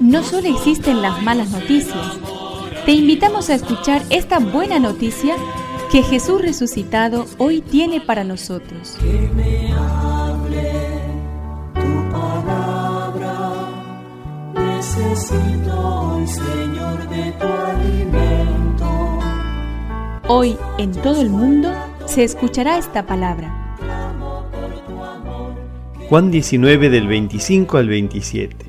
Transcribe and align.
No 0.00 0.22
solo 0.22 0.48
existen 0.48 1.02
las 1.02 1.22
malas 1.22 1.50
noticias, 1.50 2.18
te 2.86 2.92
invitamos 2.92 3.50
a 3.50 3.54
escuchar 3.54 4.02
esta 4.10 4.38
buena 4.38 4.78
noticia 4.78 5.34
que 5.90 6.02
Jesús 6.02 6.40
resucitado 6.40 7.26
hoy 7.38 7.60
tiene 7.60 8.00
para 8.00 8.22
nosotros. 8.22 8.96
Que 9.00 9.30
me 9.34 9.72
hable 9.72 10.72
tu 11.74 12.12
palabra, 12.12 13.70
necesito 14.54 15.78
hoy, 15.78 16.26
Señor, 16.26 17.08
de 17.08 17.32
tu 17.32 17.46
alimento. 17.46 19.18
Hoy 20.28 20.56
en 20.78 20.92
todo 20.92 21.20
el 21.20 21.30
mundo 21.30 21.72
se 22.06 22.24
escuchará 22.24 22.78
esta 22.78 23.06
palabra. 23.06 23.64
Juan 26.00 26.30
19 26.30 26.90
del 26.90 27.06
25 27.06 27.78
al 27.78 27.88
27. 27.88 28.66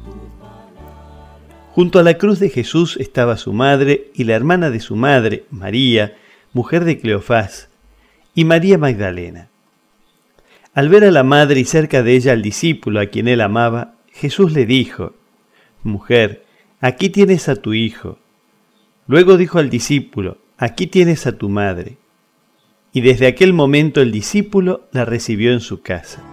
Junto 1.72 2.00
a 2.00 2.04
la 2.04 2.18
cruz 2.18 2.40
de 2.40 2.50
Jesús 2.50 2.96
estaba 2.98 3.36
su 3.36 3.52
madre 3.52 4.10
y 4.14 4.24
la 4.24 4.36
hermana 4.36 4.70
de 4.70 4.80
su 4.80 4.96
madre, 4.96 5.44
María, 5.52 6.16
mujer 6.54 6.86
de 6.86 6.98
Cleofás, 6.98 7.68
y 8.34 8.46
María 8.46 8.78
Magdalena. 8.78 9.50
Al 10.74 10.88
ver 10.88 11.04
a 11.04 11.12
la 11.12 11.24
madre 11.24 11.60
y 11.60 11.66
cerca 11.66 12.04
de 12.04 12.16
ella 12.16 12.32
al 12.32 12.42
discípulo 12.42 13.02
a 13.02 13.08
quien 13.08 13.28
él 13.28 13.42
amaba, 13.42 13.96
Jesús 14.14 14.54
le 14.54 14.66
dijo, 14.66 15.14
Mujer, 15.84 16.46
aquí 16.80 17.10
tienes 17.10 17.50
a 17.50 17.58
tu 17.58 17.74
hijo. 17.74 18.18
Luego 19.08 19.36
dijo 19.36 19.60
al 19.60 19.70
discípulo, 19.70 20.38
Aquí 20.58 20.88
tienes 20.88 21.28
a 21.28 21.38
tu 21.38 21.50
madre. 21.50 21.98
Y 22.94 23.02
desde 23.02 23.28
aquel 23.28 23.52
momento 23.52 24.02
el 24.02 24.14
discípulo 24.14 24.88
la 24.94 25.04
recibió 25.04 25.52
en 25.52 25.60
su 25.60 25.82
casa. 25.82 26.24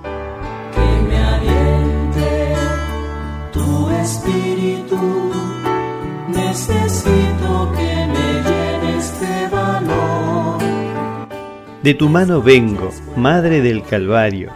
De 11.82 11.94
tu 11.94 12.08
mano 12.08 12.40
vengo, 12.40 12.90
Madre 13.16 13.60
del 13.60 13.82
Calvario. 13.82 14.52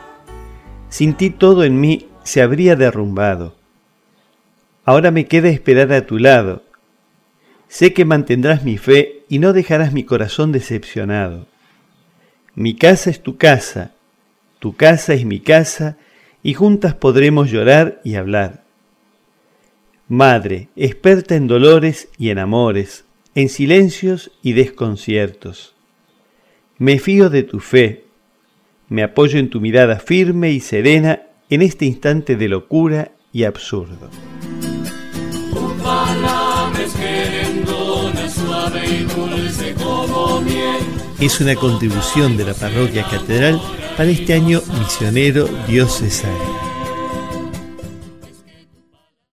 Sin 0.88 1.14
ti 1.14 1.30
todo 1.30 1.64
en 1.64 1.80
mí 1.80 2.06
se 2.22 2.41
habría 2.41 2.77
derrumbado. 2.77 3.56
Ahora 4.84 5.10
me 5.10 5.27
queda 5.27 5.48
esperar 5.48 5.92
a 5.92 6.06
tu 6.06 6.20
lado. 6.20 6.62
Sé 7.66 7.92
que 7.92 8.04
mantendrás 8.04 8.62
mi 8.62 8.78
fe 8.78 9.24
y 9.28 9.41
no 9.41 9.52
dejarás 9.52 9.92
mi 9.92 10.04
corazón 10.04 10.52
decepcionado. 10.52 11.48
Mi 12.54 12.77
casa 12.77 13.10
es 13.10 13.20
tu 13.20 13.36
casa, 13.36 13.91
tu 14.60 14.77
casa 14.77 15.12
es 15.12 15.24
mi 15.24 15.41
casa, 15.41 15.97
y 16.44 16.54
juntas 16.54 16.94
podremos 16.94 17.50
llorar 17.50 18.00
y 18.04 18.14
hablar. 18.14 18.62
Madre, 20.06 20.69
experta 20.77 21.34
en 21.34 21.48
dolores 21.48 22.08
y 22.19 22.30
en 22.30 22.38
amores, 22.38 23.04
en 23.34 23.48
silencios 23.48 24.30
y 24.42 24.52
desconciertos. 24.52 25.75
Me 26.78 26.98
fío 26.98 27.30
de 27.30 27.42
tu 27.42 27.58
fe, 27.58 28.05
me 28.91 29.02
apoyo 29.02 29.38
en 29.38 29.48
tu 29.48 29.62
mirada 29.62 29.98
firme 29.98 30.50
y 30.52 30.60
serena 30.60 31.22
en 31.48 31.62
este 31.62 31.86
instante 31.86 32.36
de 32.36 32.48
locura 32.48 33.12
y 33.32 33.44
absurdo. 33.44 34.10
Es 41.19 41.41
una 41.41 41.54
contribución 41.54 42.36
de 42.36 42.44
la 42.44 42.52
parroquia 42.52 43.04
catedral 43.08 43.58
para 43.97 44.10
este 44.10 44.34
año 44.34 44.60
misionero 44.78 45.48
diocesano. 45.66 46.75